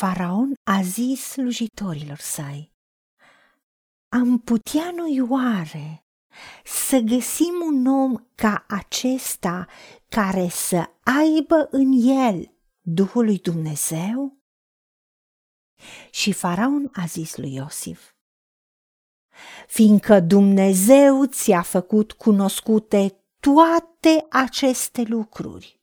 [0.00, 2.72] Faraon a zis slujitorilor săi,
[4.08, 6.04] Am putea noi oare
[6.64, 9.66] să găsim un om ca acesta
[10.08, 14.38] care să aibă în el Duhul lui Dumnezeu?
[16.10, 18.12] Și faraon a zis lui Iosif,
[19.66, 25.80] fiindcă Dumnezeu ți-a făcut cunoscute toate aceste lucruri,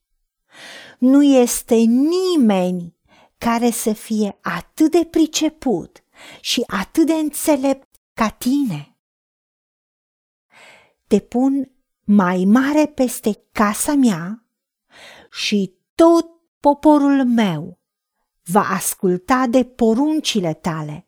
[0.98, 2.97] nu este nimeni
[3.38, 6.04] care să fie atât de priceput
[6.42, 8.98] și atât de înțelept ca tine.
[11.08, 11.72] Te pun
[12.04, 14.46] mai mare peste casa mea
[15.32, 16.28] și tot
[16.60, 17.80] poporul meu
[18.44, 21.08] va asculta de poruncile tale.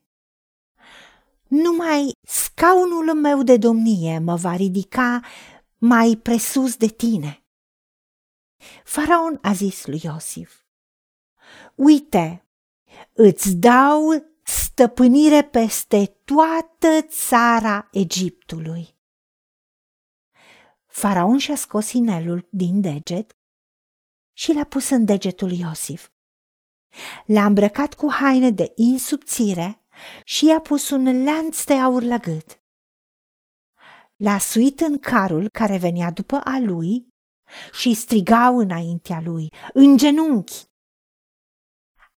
[1.47, 5.21] Numai scaunul meu de domnie mă va ridica
[5.77, 7.43] mai presus de tine.
[8.83, 10.61] Faraon a zis lui Iosif,
[11.75, 12.45] Uite,
[13.13, 18.97] îți dau stăpânire peste toată țara Egiptului.
[20.85, 23.37] Faraon și-a scos inelul din deget
[24.33, 26.09] și l-a pus în degetul Iosif.
[27.25, 29.81] L-a îmbrăcat cu haine de insubțire
[30.23, 32.61] și i-a pus un lanț de aur la gât.
[34.15, 37.07] L-a suit în carul care venea după a lui
[37.71, 40.68] și strigau înaintea lui, în genunchi.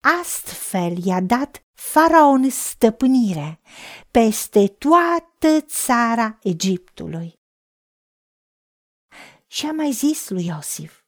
[0.02, 3.62] Astfel i-a dat faraon stăpânire
[4.12, 7.34] peste toată țara Egiptului.
[9.48, 11.04] Și a mai zis lui Iosif,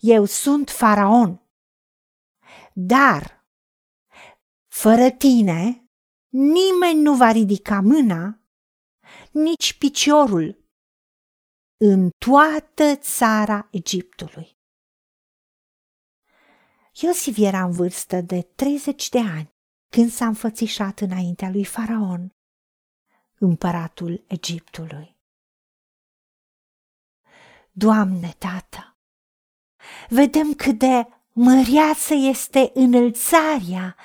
[0.00, 1.42] Eu sunt faraon,
[2.72, 3.46] dar
[4.72, 5.88] fără tine
[6.28, 8.40] nimeni nu va ridica mâna,
[9.30, 10.64] nici piciorul
[11.76, 14.55] în toată țara Egiptului.
[17.00, 19.54] Iosif era în vârstă de 30 de ani
[19.88, 22.34] când s-a înfățișat înaintea lui Faraon,
[23.38, 25.16] împăratul Egiptului.
[27.72, 28.96] Doamne, Tată,
[30.08, 33.96] vedem cât de măreață este înălțarea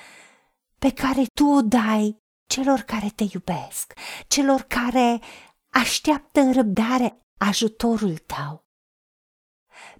[0.78, 3.92] pe care Tu o dai celor care te iubesc,
[4.28, 5.20] celor care
[5.68, 8.61] așteaptă în răbdare ajutorul Tău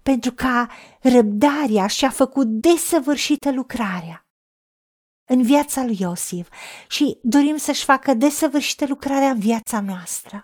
[0.03, 0.69] pentru ca
[1.01, 4.27] răbdarea și-a făcut desăvârșită lucrarea.
[5.29, 6.49] În viața lui Iosif.
[6.87, 10.41] Și dorim să-și facă desăvârșită lucrarea în viața noastră,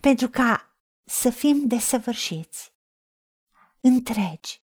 [0.00, 2.72] pentru ca să fim desăvârșiți,
[3.80, 4.62] întregi.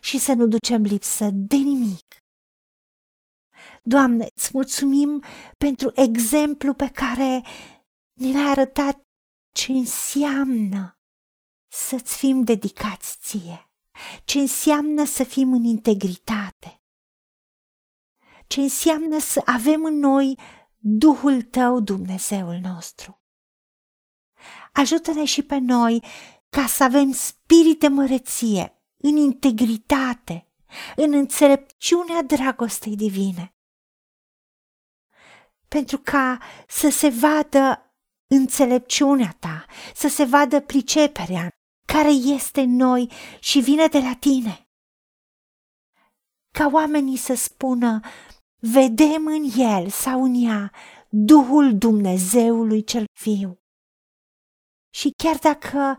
[0.00, 2.16] Și să nu ducem lipsă de nimic.
[3.82, 5.22] Doamne, îți mulțumim
[5.58, 7.42] pentru exemplu pe care
[8.20, 9.00] ni l-ai arătat
[9.54, 10.97] ce înseamnă
[11.68, 13.70] să-ți fim dedicați ție,
[14.24, 16.82] ce înseamnă să fim în integritate,
[18.46, 20.38] ce înseamnă să avem în noi
[20.76, 23.22] Duhul Tău, Dumnezeul nostru.
[24.72, 26.04] Ajută-ne și pe noi
[26.48, 30.48] ca să avem spirit de măreție, în integritate,
[30.96, 33.54] în înțelepciunea dragostei divine.
[35.68, 37.92] Pentru ca să se vadă
[38.26, 41.57] înțelepciunea ta, să se vadă priceperea
[41.92, 44.68] care este în noi și vine de la tine.
[46.50, 48.00] Ca oamenii să spună,
[48.56, 50.72] vedem în el sau în ea
[51.08, 53.60] Duhul Dumnezeului cel viu.
[54.90, 55.98] Și chiar dacă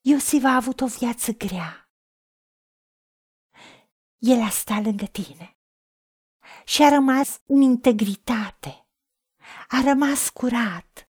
[0.00, 1.90] Iosif a avut o viață grea,
[4.18, 5.56] el a stat lângă tine
[6.64, 8.86] și a rămas în integritate,
[9.68, 11.08] a rămas curat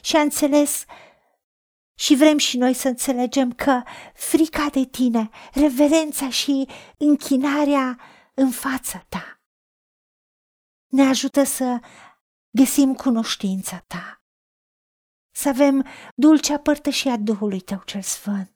[0.00, 0.84] și a înțeles
[2.00, 3.82] și vrem și noi să înțelegem că
[4.14, 8.00] frica de tine, reverența și închinarea
[8.34, 9.40] în fața ta
[10.90, 11.80] ne ajută să
[12.50, 14.22] găsim cunoștința ta,
[15.30, 18.54] să avem dulcea părtășia Duhului Tău cel Sfânt.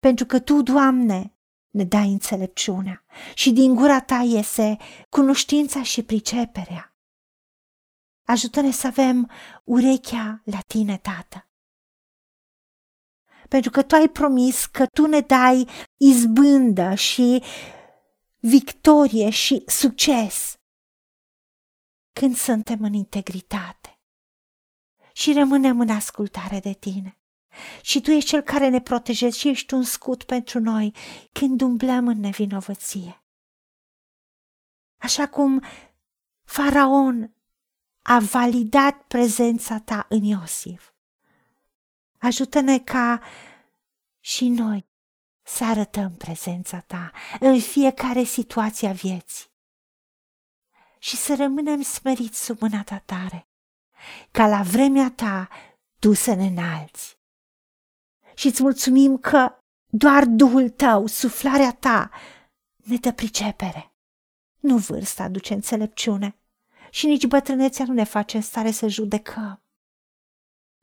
[0.00, 1.38] Pentru că Tu, Doamne,
[1.70, 3.04] ne dai înțelepciunea
[3.34, 4.76] și din gura Ta iese
[5.08, 6.96] cunoștința și priceperea.
[8.26, 9.30] Ajută-ne să avem
[9.64, 11.51] urechea la Tine, Tată,
[13.52, 17.42] pentru că tu ai promis că tu ne dai izbândă și
[18.38, 20.54] victorie și succes
[22.12, 24.00] când suntem în integritate
[25.12, 27.18] și rămânem în ascultare de tine.
[27.82, 30.94] Și tu ești cel care ne protejezi și ești un scut pentru noi
[31.32, 33.24] când umblăm în nevinovăție.
[35.00, 35.62] Așa cum
[36.44, 37.34] faraon
[38.02, 40.91] a validat prezența ta în Iosif.
[42.22, 43.20] Ajută-ne ca
[44.20, 44.86] și noi
[45.42, 49.50] să arătăm prezența ta în fiecare situație a vieții
[50.98, 53.48] și să rămânem smeriți sub mâna ta tare,
[54.30, 55.48] ca la vremea ta
[55.98, 57.18] tu să ne înalți.
[58.34, 62.10] Și îți mulțumim că doar Duhul tău, suflarea ta,
[62.76, 63.92] ne dă pricepere.
[64.58, 66.36] Nu vârsta aduce înțelepciune
[66.90, 69.61] și nici bătrânețea nu ne face în stare să judecăm.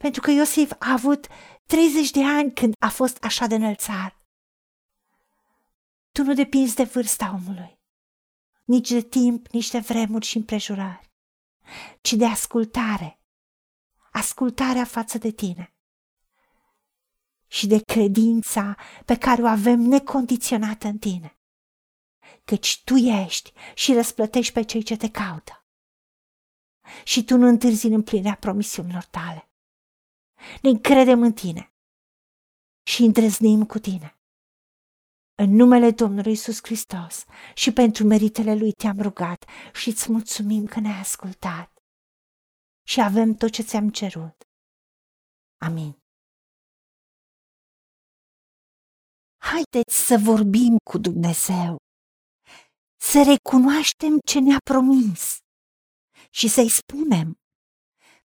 [0.04, 1.28] Pentru că Iosif a avut
[1.66, 4.16] 30 de ani când a fost așa de înălțat.
[6.12, 7.80] Tu nu depinzi de vârsta omului,
[8.64, 11.12] nici de timp, nici de vremuri și împrejurări,
[12.02, 13.20] ci de ascultare,
[14.12, 15.74] ascultarea față de tine
[17.48, 21.40] și de credința pe care o avem necondiționată în tine,
[22.44, 25.66] căci tu ești și răsplătești pe cei ce te caută.
[27.04, 29.49] Și tu nu întârzi în împlinirea promisiunilor tale.
[30.62, 31.74] Ne încredem în tine
[32.84, 34.14] și îndrăznim cu tine.
[35.36, 37.26] În numele Domnului Isus Hristos
[37.56, 41.72] și pentru meritele Lui te-am rugat și îți mulțumim că ne-ai ascultat
[42.88, 44.44] și avem tot ce ți-am cerut.
[45.58, 45.98] Amin.
[49.42, 51.78] Haideți să vorbim cu Dumnezeu,
[53.02, 55.38] să recunoaștem ce ne-a promis
[56.30, 57.28] și să-i spunem.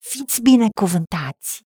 [0.00, 1.69] Fiți binecuvântați!